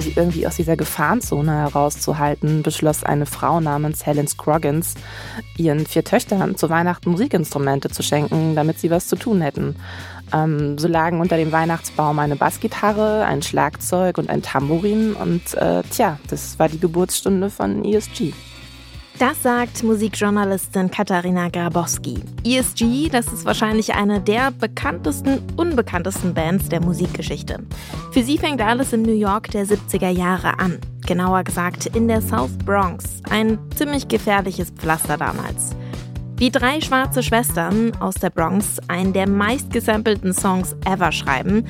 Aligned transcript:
um 0.00 0.04
sie 0.04 0.12
irgendwie 0.16 0.46
aus 0.46 0.56
dieser 0.56 0.78
Gefahrenzone 0.78 1.52
herauszuhalten, 1.52 2.62
beschloss 2.62 3.04
eine 3.04 3.26
Frau 3.26 3.60
namens 3.60 4.06
Helen 4.06 4.26
Scroggins, 4.26 4.94
ihren 5.58 5.86
vier 5.86 6.04
Töchtern 6.04 6.56
zu 6.56 6.70
Weihnachten 6.70 7.10
Musikinstrumente 7.10 7.90
zu 7.90 8.02
schenken, 8.02 8.54
damit 8.54 8.78
sie 8.78 8.90
was 8.90 9.08
zu 9.08 9.16
tun 9.16 9.42
hätten. 9.42 9.76
Ähm, 10.32 10.78
so 10.78 10.88
lagen 10.88 11.20
unter 11.20 11.36
dem 11.36 11.52
Weihnachtsbaum 11.52 12.18
eine 12.18 12.36
Bassgitarre, 12.36 13.26
ein 13.26 13.42
Schlagzeug 13.42 14.16
und 14.16 14.30
ein 14.30 14.40
Tambourin 14.40 15.12
und 15.12 15.52
äh, 15.54 15.82
tja, 15.90 16.18
das 16.28 16.58
war 16.58 16.70
die 16.70 16.80
Geburtsstunde 16.80 17.50
von 17.50 17.84
ESG. 17.84 18.32
Das 19.20 19.42
sagt 19.42 19.82
Musikjournalistin 19.82 20.90
Katharina 20.90 21.50
Grabowski. 21.50 22.24
ESG, 22.42 23.10
das 23.10 23.30
ist 23.30 23.44
wahrscheinlich 23.44 23.92
eine 23.92 24.18
der 24.18 24.50
bekanntesten, 24.50 25.42
unbekanntesten 25.58 26.32
Bands 26.32 26.70
der 26.70 26.80
Musikgeschichte. 26.80 27.58
Für 28.12 28.22
sie 28.22 28.38
fängt 28.38 28.62
alles 28.62 28.94
in 28.94 29.02
New 29.02 29.12
York 29.12 29.50
der 29.50 29.66
70er 29.66 30.08
Jahre 30.08 30.58
an. 30.58 30.78
Genauer 31.06 31.44
gesagt 31.44 31.84
in 31.94 32.08
der 32.08 32.22
South 32.22 32.56
Bronx. 32.64 33.20
Ein 33.28 33.58
ziemlich 33.76 34.08
gefährliches 34.08 34.70
Pflaster 34.70 35.18
damals. 35.18 35.76
Wie 36.40 36.50
drei 36.50 36.80
schwarze 36.80 37.22
Schwestern 37.22 37.92
aus 38.00 38.14
der 38.14 38.30
Bronx 38.30 38.78
einen 38.88 39.12
der 39.12 39.28
meistgesampelten 39.28 40.32
Songs 40.32 40.74
ever 40.86 41.12
schreiben, 41.12 41.66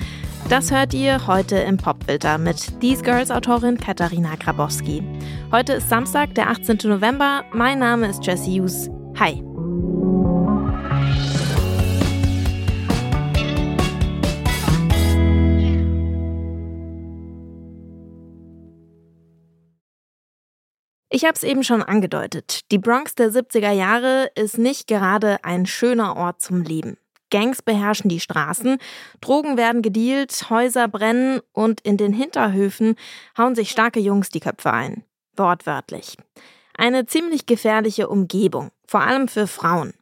das 0.48 0.70
hört 0.70 0.95
ihr 0.95 1.27
heute 1.27 1.56
im 1.56 1.77
Popfilter 1.77 2.38
mit 2.38 2.78
These 2.80 3.02
Girls 3.02 3.33
Autorin 3.33 3.78
Katharina 3.78 4.37
Grabowski. 4.37 5.02
Heute 5.51 5.73
ist 5.73 5.88
Samstag, 5.88 6.37
der 6.37 6.51
18. 6.51 6.78
November. 6.84 7.42
Mein 7.52 7.80
Name 7.80 8.11
ist 8.11 8.25
Jesse 8.25 8.48
Hughes. 8.48 8.88
Hi. 9.19 9.49
Ich 21.12 21.25
habe 21.25 21.34
es 21.34 21.42
eben 21.42 21.64
schon 21.64 21.83
angedeutet. 21.83 22.70
Die 22.70 22.78
Bronx 22.78 23.16
der 23.16 23.33
70er 23.33 23.72
Jahre 23.72 24.30
ist 24.36 24.58
nicht 24.58 24.86
gerade 24.86 25.42
ein 25.42 25.66
schöner 25.66 26.16
Ort 26.16 26.41
zum 26.41 26.62
Leben. 26.62 26.98
Gangs 27.30 27.62
beherrschen 27.62 28.08
die 28.08 28.20
Straßen, 28.20 28.78
Drogen 29.20 29.56
werden 29.56 29.83
gedealt, 29.83 30.50
Häuser 30.50 30.86
brennen 30.86 31.41
und 31.53 31.81
in 31.81 31.97
den 31.97 32.12
Hinterhöfen 32.12 32.94
hauen 33.36 33.56
sich 33.56 33.70
starke 33.70 33.98
Jungs 33.98 34.28
die 34.28 34.38
Köpfe 34.38 34.72
ein. 34.72 35.03
Wortwörtlich. 35.36 36.16
Eine 36.78 37.06
ziemlich 37.06 37.44
gefährliche 37.47 38.08
Umgebung, 38.08 38.70
vor 38.86 39.00
allem 39.00 39.27
für 39.27 39.48
Frauen. 39.48 39.94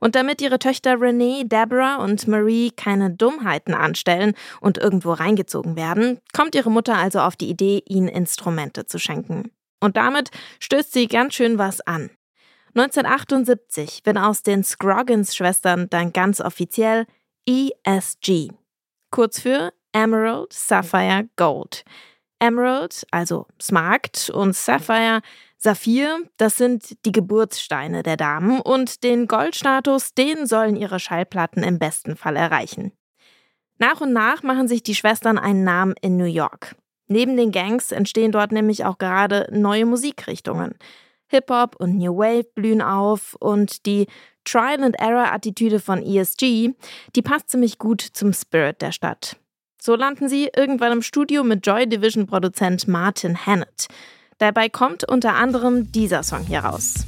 Und 0.00 0.14
damit 0.14 0.40
ihre 0.40 0.58
Töchter 0.58 0.98
Renee, 0.98 1.44
Deborah 1.44 1.96
und 1.96 2.26
Marie 2.28 2.70
keine 2.70 3.10
Dummheiten 3.10 3.74
anstellen 3.74 4.32
und 4.62 4.78
irgendwo 4.78 5.12
reingezogen 5.12 5.76
werden, 5.76 6.18
kommt 6.34 6.54
ihre 6.54 6.70
Mutter 6.70 6.96
also 6.96 7.20
auf 7.20 7.36
die 7.36 7.50
Idee, 7.50 7.82
ihnen 7.86 8.08
Instrumente 8.08 8.86
zu 8.86 8.98
schenken. 8.98 9.50
Und 9.80 9.96
damit 9.96 10.30
stößt 10.60 10.92
sie 10.92 11.06
ganz 11.06 11.34
schön 11.34 11.58
was 11.58 11.80
an. 11.80 12.10
1978 12.74 14.02
wird 14.04 14.18
aus 14.18 14.42
den 14.42 14.62
Scroggins-Schwestern 14.62 15.88
dann 15.88 16.12
ganz 16.12 16.40
offiziell 16.40 17.06
ESG. 17.48 18.50
Kurz 19.10 19.40
für 19.40 19.72
Emerald, 19.92 20.52
Sapphire, 20.52 21.28
Gold. 21.36 21.84
Emerald, 22.38 23.06
also 23.10 23.46
Smaragd, 23.60 24.28
und 24.28 24.54
Sapphire, 24.54 25.22
Saphir, 25.56 26.18
das 26.36 26.58
sind 26.58 27.04
die 27.06 27.12
Geburtssteine 27.12 28.02
der 28.02 28.18
Damen 28.18 28.60
und 28.60 29.02
den 29.04 29.26
Goldstatus, 29.26 30.12
den 30.12 30.46
sollen 30.46 30.76
ihre 30.76 31.00
Schallplatten 31.00 31.62
im 31.62 31.78
besten 31.78 32.14
Fall 32.14 32.36
erreichen. 32.36 32.92
Nach 33.78 34.00
und 34.02 34.12
nach 34.12 34.42
machen 34.42 34.68
sich 34.68 34.82
die 34.82 34.94
Schwestern 34.94 35.38
einen 35.38 35.64
Namen 35.64 35.94
in 36.02 36.16
New 36.18 36.24
York. 36.24 36.76
Neben 37.08 37.36
den 37.36 37.52
Gangs 37.52 37.92
entstehen 37.92 38.32
dort 38.32 38.52
nämlich 38.52 38.84
auch 38.84 38.98
gerade 38.98 39.48
neue 39.52 39.86
Musikrichtungen. 39.86 40.74
Hip-Hop 41.28 41.76
und 41.76 41.96
New 41.96 42.16
Wave 42.16 42.46
blühen 42.54 42.82
auf 42.82 43.36
und 43.40 43.86
die 43.86 44.06
Trial-and-Error-Attitüde 44.44 45.80
von 45.80 46.02
ESG, 46.02 46.70
die 47.14 47.22
passt 47.22 47.50
ziemlich 47.50 47.78
gut 47.78 48.00
zum 48.00 48.32
Spirit 48.32 48.80
der 48.80 48.92
Stadt. 48.92 49.36
So 49.80 49.96
landen 49.96 50.28
sie 50.28 50.50
irgendwann 50.56 50.92
im 50.92 51.02
Studio 51.02 51.44
mit 51.44 51.66
Joy 51.66 51.88
Division 51.88 52.26
Produzent 52.26 52.88
Martin 52.88 53.46
Hannett. 53.46 53.88
Dabei 54.38 54.68
kommt 54.68 55.08
unter 55.08 55.34
anderem 55.34 55.92
dieser 55.92 56.22
Song 56.22 56.44
hier 56.44 56.60
raus. 56.60 57.06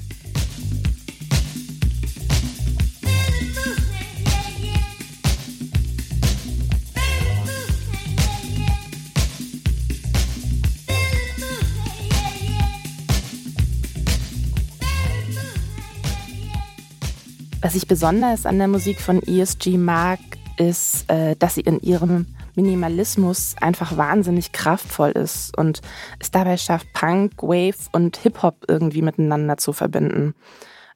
Was 17.60 17.74
ich 17.74 17.88
besonders 17.88 18.46
an 18.46 18.58
der 18.58 18.68
Musik 18.68 19.00
von 19.00 19.20
ESG 19.20 19.78
mag, 19.78 20.20
ist, 20.58 21.10
äh, 21.10 21.34
dass 21.36 21.56
sie 21.56 21.62
in 21.62 21.80
ihrem 21.80 22.26
Minimalismus 22.54 23.56
einfach 23.60 23.96
wahnsinnig 23.96 24.52
kraftvoll 24.52 25.10
ist 25.10 25.56
und 25.58 25.80
es 26.20 26.30
dabei 26.30 26.56
schafft, 26.56 26.92
Punk, 26.92 27.42
Wave 27.42 27.88
und 27.90 28.16
Hip-Hop 28.18 28.64
irgendwie 28.68 29.02
miteinander 29.02 29.56
zu 29.56 29.72
verbinden. 29.72 30.34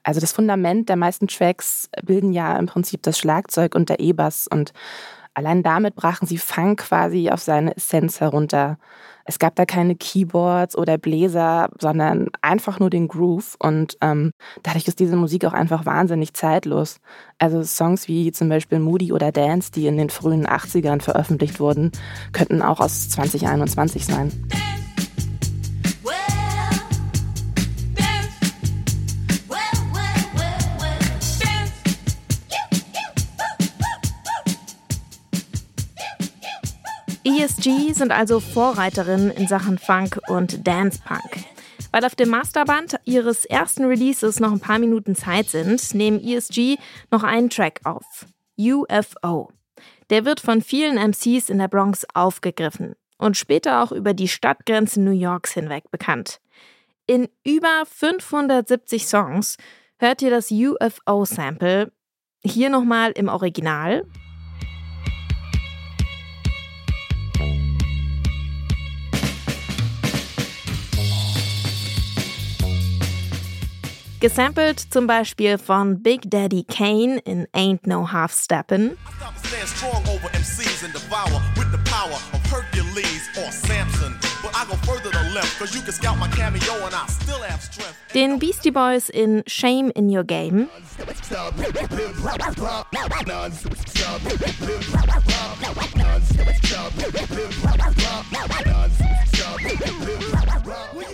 Also 0.04 0.20
das 0.20 0.32
Fundament 0.32 0.88
der 0.88 0.96
meisten 0.96 1.26
Tracks 1.26 1.88
bilden 2.04 2.32
ja 2.32 2.56
im 2.56 2.66
Prinzip 2.66 3.02
das 3.02 3.18
Schlagzeug 3.18 3.74
und 3.74 3.88
der 3.88 3.98
E-Bass 3.98 4.46
und 4.48 4.72
allein 5.34 5.62
damit 5.62 5.94
brachen 5.94 6.26
sie 6.26 6.38
Funk 6.38 6.81
quasi 6.81 7.31
auf 7.31 7.41
seine 7.41 7.76
Essenz 7.76 8.20
herunter. 8.20 8.78
Es 9.25 9.38
gab 9.38 9.54
da 9.54 9.65
keine 9.65 9.94
Keyboards 9.94 10.76
oder 10.76 10.98
Bläser, 10.98 11.69
sondern 11.78 12.28
einfach 12.41 12.81
nur 12.81 12.91
den 12.91 13.09
Groove. 13.09 13.56
Und 13.59 13.97
ähm, 14.00 14.32
dadurch 14.62 14.88
ist 14.88 14.98
diese 14.98 15.16
Musik 15.16 15.44
auch 15.44 15.53
einfach 15.53 15.87
wahnsinnig 15.87 16.34
zeitlos. 16.34 16.98
Also 17.38 17.62
Songs 17.62 18.09
wie 18.09 18.32
zum 18.32 18.48
Beispiel 18.48 18.81
Moody 18.81 19.12
oder 19.12 19.31
Dance, 19.31 19.70
die 19.70 19.87
in 19.87 19.97
den 19.97 20.10
frühen 20.10 20.47
80ern 20.47 21.00
veröffentlicht 21.00 21.60
wurden, 21.60 21.93
könnten 22.32 22.62
auch 22.62 22.81
aus 22.81 23.10
2021 23.10 24.06
sein. 24.06 24.32
ESG 37.24 37.92
sind 37.92 38.10
also 38.10 38.40
Vorreiterinnen 38.40 39.30
in 39.30 39.46
Sachen 39.46 39.78
Funk 39.78 40.18
und 40.28 40.66
Dance 40.66 41.00
Punk. 41.04 41.44
Weil 41.92 42.04
auf 42.04 42.16
dem 42.16 42.30
Masterband 42.30 42.96
ihres 43.04 43.44
ersten 43.44 43.84
Releases 43.84 44.40
noch 44.40 44.50
ein 44.50 44.58
paar 44.58 44.80
Minuten 44.80 45.14
Zeit 45.14 45.48
sind, 45.48 45.94
nehmen 45.94 46.20
ESG 46.20 46.78
noch 47.12 47.22
einen 47.22 47.48
Track 47.48 47.80
auf. 47.84 48.26
UFO. 48.58 49.52
Der 50.10 50.24
wird 50.24 50.40
von 50.40 50.62
vielen 50.62 50.96
MCs 50.96 51.48
in 51.48 51.58
der 51.58 51.68
Bronx 51.68 52.04
aufgegriffen 52.12 52.94
und 53.18 53.36
später 53.36 53.82
auch 53.82 53.92
über 53.92 54.14
die 54.14 54.28
Stadtgrenzen 54.28 55.04
New 55.04 55.12
Yorks 55.12 55.52
hinweg 55.52 55.90
bekannt. 55.92 56.40
In 57.06 57.28
über 57.44 57.84
570 57.86 59.06
Songs 59.06 59.58
hört 59.98 60.22
ihr 60.22 60.30
das 60.30 60.50
UFO-Sample. 60.50 61.92
Hier 62.44 62.68
nochmal 62.68 63.12
im 63.12 63.28
Original 63.28 64.04
Gesampelt 74.22 74.78
zum 74.78 75.08
Beispiel 75.08 75.58
von 75.58 76.00
Big 76.00 76.30
Daddy 76.30 76.62
Kane 76.62 77.19
in 77.24 77.48
Ain't 77.52 77.88
No 77.88 78.12
Half 78.12 78.32
Steppin'. 78.32 78.96
Den 88.14 88.38
Beastie 88.38 88.70
Boys 88.70 89.08
in 89.08 89.42
Shame 89.46 89.90
in 89.94 90.08
Your 90.08 90.24
Game. 90.24 90.68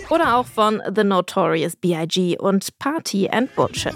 Oder 0.09 0.35
auch 0.35 0.47
von 0.47 0.81
The 0.95 1.03
Notorious 1.03 1.75
B.I.G. 1.75 2.37
und 2.39 2.79
Party 2.79 3.29
and 3.29 3.53
Bullshit. 3.55 3.95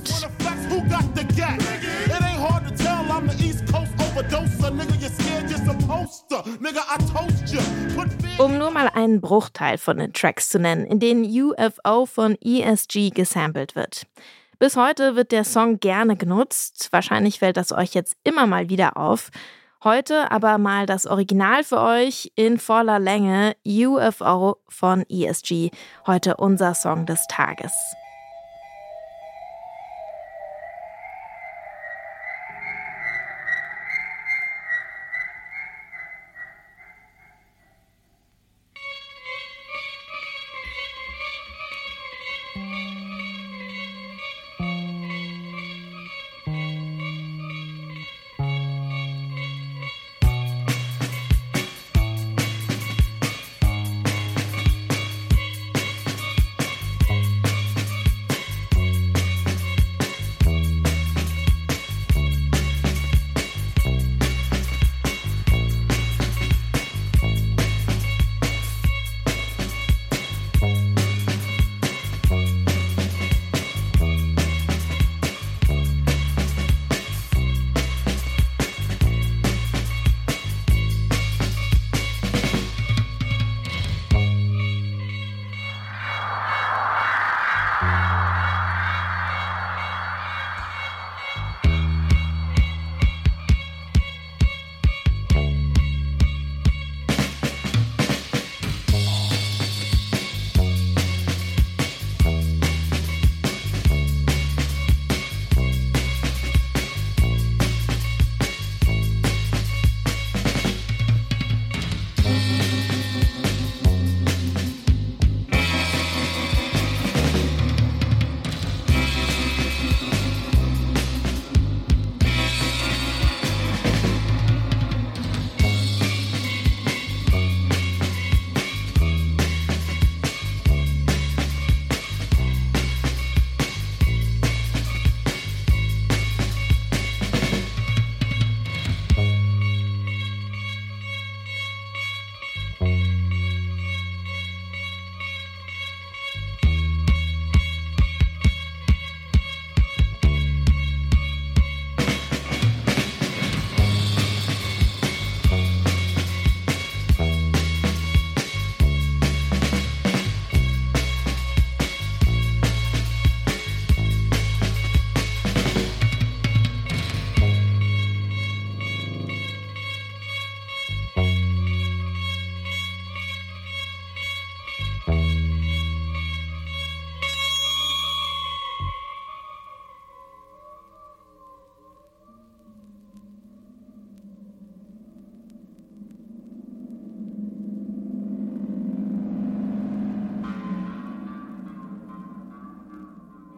Um 8.40 8.58
nur 8.58 8.72
mal 8.72 8.90
einen 8.90 9.22
Bruchteil 9.22 9.78
von 9.78 9.98
den 9.98 10.12
Tracks 10.12 10.50
zu 10.50 10.60
nennen, 10.60 10.86
in 10.86 11.00
denen 11.00 11.24
UFO 11.24 12.06
von 12.06 12.36
ESG 12.42 13.12
gesampelt 13.12 13.76
wird. 13.76 14.08
Bis 14.58 14.76
heute 14.76 15.16
wird 15.16 15.32
der 15.32 15.44
Song 15.44 15.80
gerne 15.80 16.16
genutzt. 16.16 16.90
Wahrscheinlich 16.92 17.40
fällt 17.40 17.58
das 17.58 17.72
euch 17.72 17.94
jetzt 17.94 18.18
immer 18.24 18.48
mal 18.48 18.70
wieder 18.70 18.98
auf. 18.98 19.30
Heute 19.84 20.32
aber 20.32 20.58
mal 20.58 20.86
das 20.86 21.06
Original 21.06 21.64
für 21.64 21.80
euch 21.80 22.32
in 22.36 22.58
voller 22.58 23.00
Länge, 23.00 23.56
UFO 23.68 24.58
von 24.68 25.06
ESG. 25.10 25.70
Heute 26.08 26.38
unser 26.38 26.74
Song 26.74 27.06
des 27.06 27.28
Tages. 27.28 27.74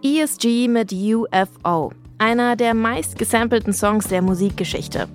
ESG 0.06 0.68
mit 0.68 0.94
UFO, 0.94 1.92
einer 2.20 2.56
der 2.56 2.76
meist 2.76 3.18
gesampelten 3.18 3.74
Songs 3.74 4.08
der 4.08 4.22
Musikgeschichte. 4.22 5.08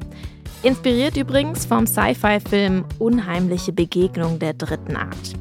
Inspiriert 0.64 1.16
übrigens 1.16 1.64
vom 1.64 1.86
Sci-Fi-Film 1.86 2.84
Unheimliche 2.98 3.72
Begegnung 3.72 4.40
der 4.40 4.52
dritten 4.52 4.96
Art. 4.96 5.36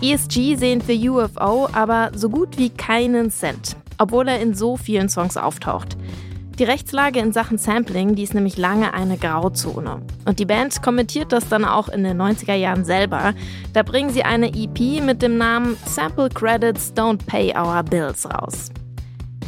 ESG 0.00 0.56
sehen 0.56 0.80
für 0.80 0.94
UFO 0.94 1.68
aber 1.74 2.10
so 2.14 2.30
gut 2.30 2.56
wie 2.56 2.70
keinen 2.70 3.30
Cent, 3.30 3.76
obwohl 3.98 4.28
er 4.28 4.40
in 4.40 4.54
so 4.54 4.78
vielen 4.78 5.10
Songs 5.10 5.36
auftaucht. 5.36 5.98
Die 6.60 6.64
Rechtslage 6.64 7.20
in 7.20 7.32
Sachen 7.32 7.56
Sampling, 7.56 8.16
die 8.16 8.22
ist 8.22 8.34
nämlich 8.34 8.58
lange 8.58 8.92
eine 8.92 9.16
Grauzone. 9.16 10.02
Und 10.26 10.40
die 10.40 10.44
Band 10.44 10.82
kommentiert 10.82 11.32
das 11.32 11.48
dann 11.48 11.64
auch 11.64 11.88
in 11.88 12.04
den 12.04 12.20
90er 12.20 12.52
Jahren 12.52 12.84
selber. 12.84 13.32
Da 13.72 13.82
bringen 13.82 14.10
sie 14.10 14.24
eine 14.24 14.48
EP 14.48 15.02
mit 15.02 15.22
dem 15.22 15.38
Namen 15.38 15.78
Sample 15.86 16.28
Credits 16.28 16.92
Don't 16.94 17.24
Pay 17.24 17.54
Our 17.56 17.82
Bills 17.82 18.28
raus. 18.28 18.70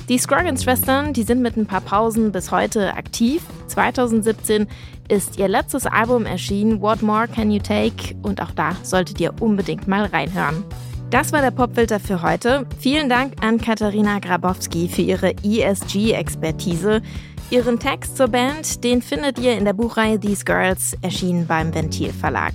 Die 0.09 0.16
Scroggins-Schwestern, 0.16 1.12
die 1.12 1.25
sind 1.25 1.42
mit 1.42 1.59
ein 1.59 1.66
paar 1.66 1.83
Pausen 1.83 2.33
bis 2.33 2.50
heute 2.50 2.95
aktiv. 2.95 3.42
2017 3.66 4.66
ist 5.09 5.37
ihr 5.38 5.49
letztes 5.49 5.85
Album 5.85 6.25
erschienen, 6.25 6.81
What 6.81 7.02
More 7.02 7.28
Can 7.28 7.50
You 7.50 7.61
Take? 7.61 8.14
Und 8.23 8.40
auch 8.40 8.52
da 8.52 8.75
solltet 8.85 9.21
ihr 9.21 9.35
unbedingt 9.38 9.87
mal 9.87 10.07
reinhören. 10.07 10.64
Das 11.12 11.31
war 11.31 11.42
der 11.42 11.50
Popfilter 11.50 12.00
für 12.00 12.23
heute. 12.23 12.64
Vielen 12.78 13.11
Dank 13.11 13.35
an 13.45 13.59
Katharina 13.59 14.19
Grabowski 14.19 14.88
für 14.88 15.02
ihre 15.02 15.35
ESG-Expertise. 15.45 17.02
Ihren 17.50 17.78
Text 17.78 18.16
zur 18.16 18.28
Band, 18.28 18.83
den 18.83 19.02
findet 19.02 19.38
ihr 19.38 19.59
in 19.59 19.66
der 19.66 19.75
Buchreihe 19.75 20.19
These 20.19 20.47
Girls, 20.47 20.97
erschienen 21.02 21.47
beim 21.47 21.75
Ventil 21.75 22.14
Verlag. 22.14 22.54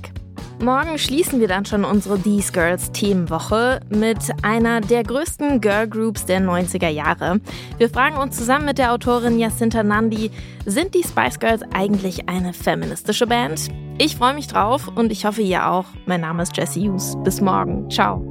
Morgen 0.59 0.97
schließen 0.97 1.39
wir 1.39 1.47
dann 1.47 1.65
schon 1.65 1.85
unsere 1.85 2.19
These 2.19 2.51
Girls 2.51 2.91
Themenwoche 2.93 3.79
mit 3.89 4.17
einer 4.41 4.81
der 4.81 5.03
größten 5.03 5.61
Girl 5.61 5.87
Groups 5.87 6.25
der 6.25 6.41
90er 6.41 6.89
Jahre. 6.89 7.39
Wir 7.77 7.91
fragen 7.91 8.17
uns 8.17 8.37
zusammen 8.37 8.65
mit 8.65 8.79
der 8.79 8.91
Autorin 8.91 9.37
Jacinta 9.37 9.83
Nandi, 9.83 10.31
sind 10.65 10.95
die 10.95 11.03
Spice 11.03 11.37
Girls 11.37 11.61
eigentlich 11.75 12.27
eine 12.27 12.53
feministische 12.53 13.27
Band? 13.27 13.69
Ich 13.99 14.15
freue 14.15 14.33
mich 14.33 14.47
drauf 14.47 14.87
und 14.95 15.11
ich 15.11 15.25
hoffe 15.25 15.43
ihr 15.43 15.69
auch. 15.69 15.85
Mein 16.07 16.21
Name 16.21 16.41
ist 16.41 16.57
Jessie 16.57 16.89
Hughes. 16.89 17.15
Bis 17.23 17.39
morgen. 17.39 17.87
Ciao. 17.91 18.26